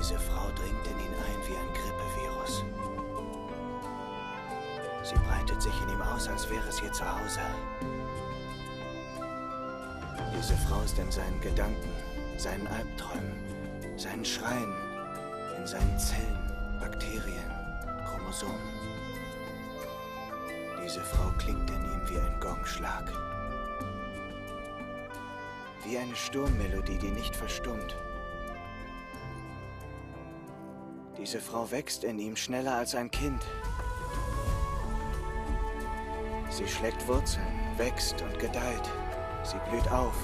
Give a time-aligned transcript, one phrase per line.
[0.00, 2.64] Diese Frau dringt in ihn ein wie ein Grippevirus.
[5.02, 7.40] Sie breitet sich in ihm aus, als wäre es ihr Zuhause.
[10.34, 11.90] Diese Frau ist in seinen Gedanken,
[12.38, 14.74] seinen Albträumen, seinen Schreien,
[15.58, 17.50] in seinen Zellen, Bakterien,
[18.06, 18.54] Chromosomen.
[20.82, 23.04] Diese Frau klingt in ihm wie ein Gongschlag.
[25.84, 27.94] Wie eine Sturmmelodie, die nicht verstummt.
[31.20, 33.42] Diese Frau wächst in ihm schneller als ein Kind.
[36.48, 37.46] Sie schlägt Wurzeln,
[37.76, 38.88] wächst und gedeiht.
[39.42, 40.14] Sie blüht auf.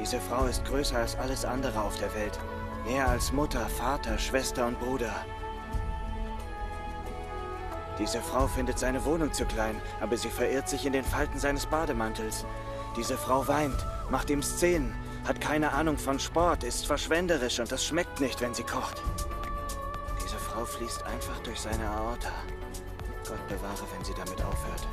[0.00, 2.40] Diese Frau ist größer als alles andere auf der Welt.
[2.84, 5.14] Mehr als Mutter, Vater, Schwester und Bruder.
[8.00, 11.66] Diese Frau findet seine Wohnung zu klein, aber sie verirrt sich in den Falten seines
[11.66, 12.44] Bademantels.
[12.96, 14.92] Diese Frau weint, macht ihm Szenen,
[15.24, 19.02] hat keine Ahnung von Sport, ist verschwenderisch und das schmeckt nicht, wenn sie kocht.
[20.22, 22.32] Diese Frau fließt einfach durch seine Aorta.
[23.26, 24.86] Gott bewahre, wenn sie damit aufhört.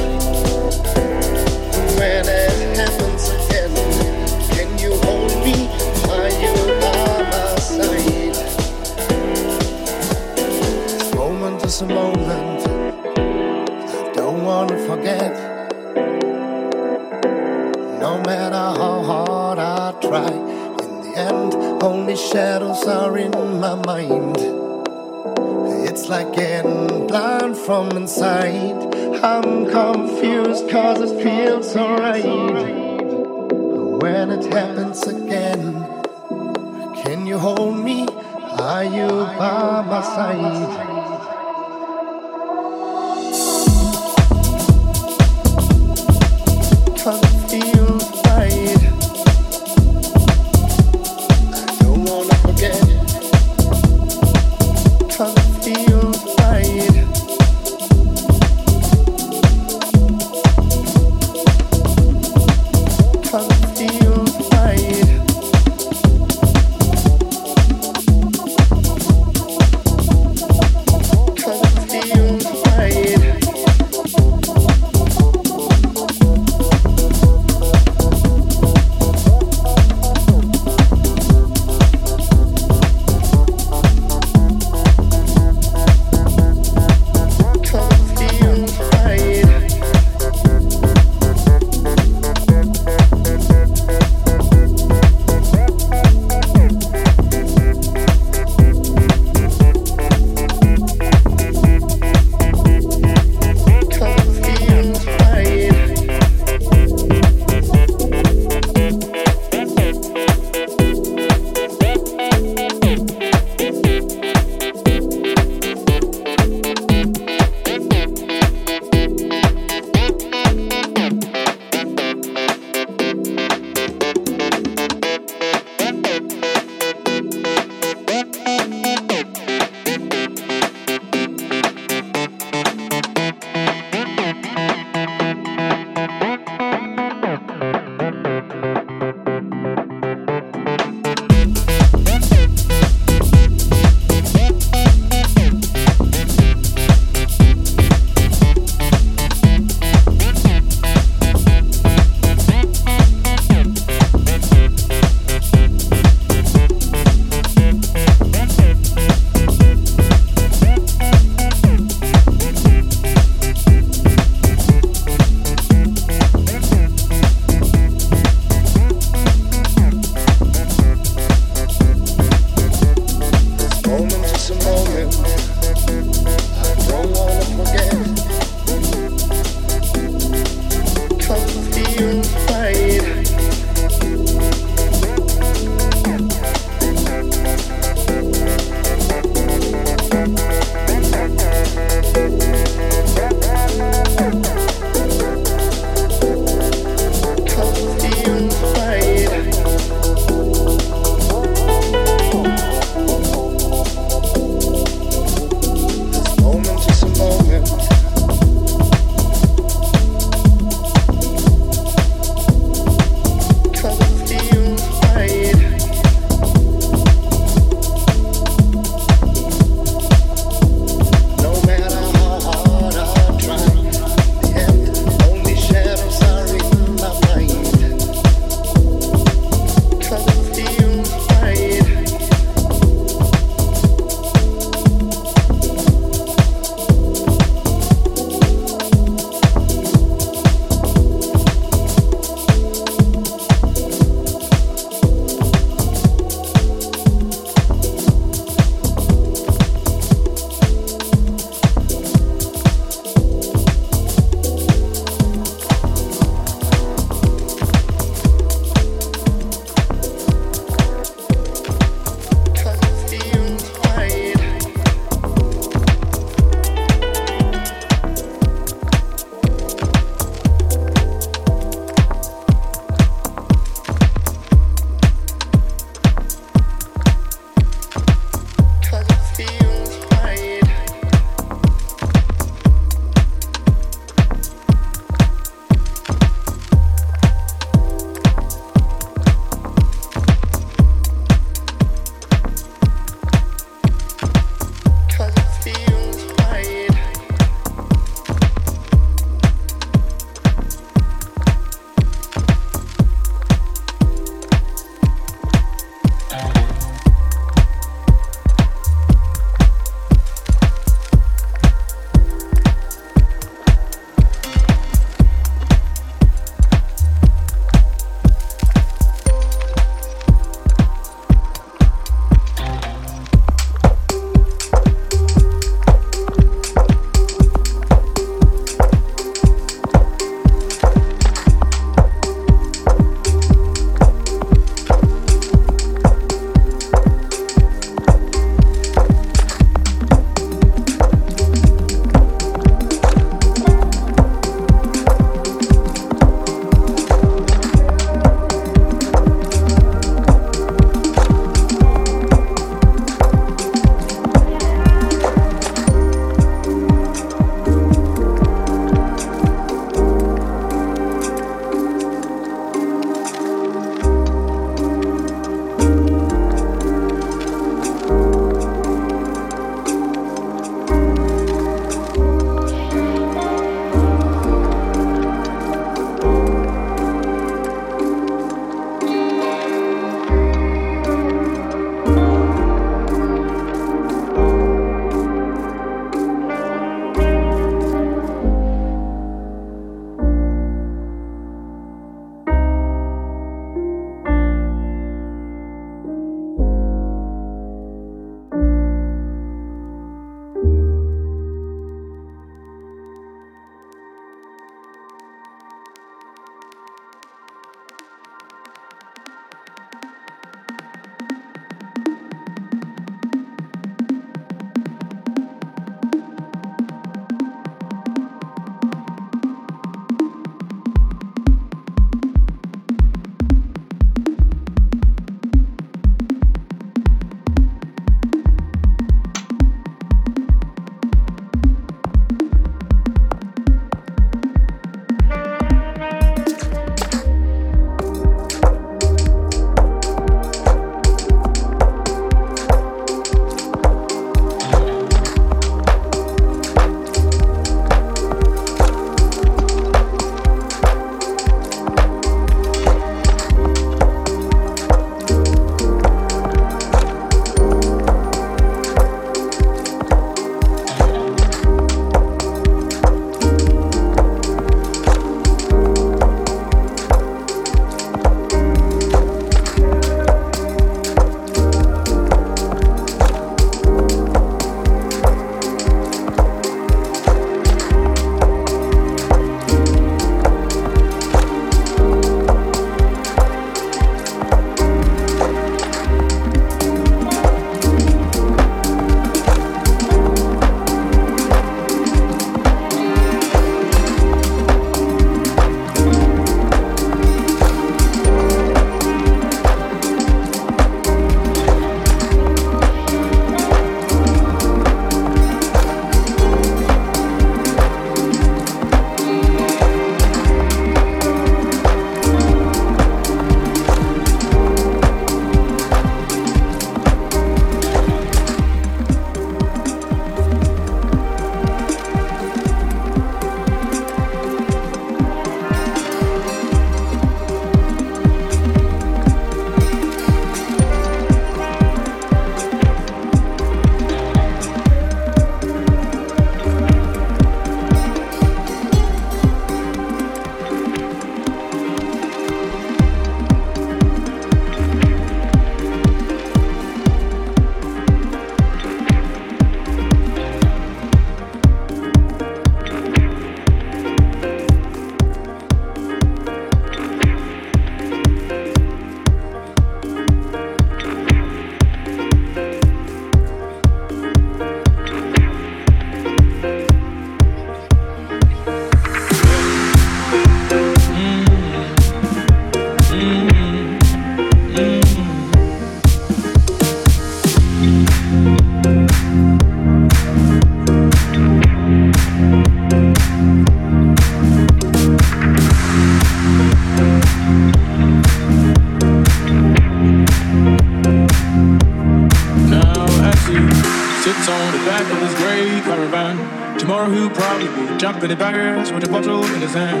[596.16, 600.00] find tomorrow who probably will jump in the baggers with a bottle in his hand.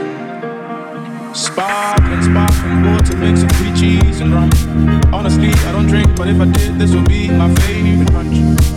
[1.36, 4.50] Sparkling, sparkling water mix and free cheese and rum.
[5.12, 8.75] Honestly, I don't drink, but if I did, this would be my favorite punch.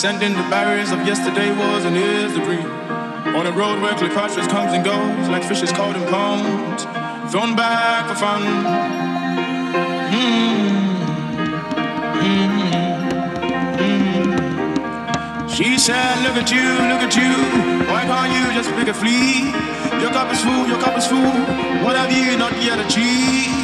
[0.00, 2.64] Transcending the barriers of yesterday was and is the dream.
[3.36, 6.84] On a road where Cleopatra comes and goes like fishes caught in ponds,
[7.30, 8.40] thrown back for fun.
[10.08, 10.80] Mm-hmm.
[12.24, 12.78] Mm-hmm.
[15.48, 17.36] She said, Look at you, look at you.
[17.92, 19.52] Why can't you just pick a flea?
[20.00, 21.20] Your cup is full, your cup is full.
[21.84, 23.59] What have you not yet achieved?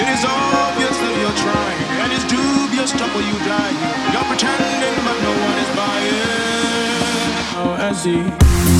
[0.00, 3.68] It is obvious that you're trying, and it's dubious trouble you die.
[4.08, 7.04] You're pretending, but no one is buying.
[7.60, 8.16] Oh, as he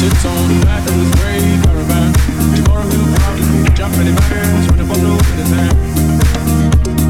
[0.00, 2.16] sits on the back of his gray caravan,
[2.56, 5.76] tomorrow he'll probably jump in the barriers with a bottle in his hand.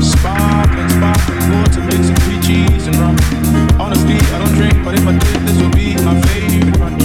[0.02, 3.14] Sparkling, sparkling water mixing sweet cheese and rum.
[3.78, 6.99] Honestly, I don't drink, but if I did, this would be my favorite punch.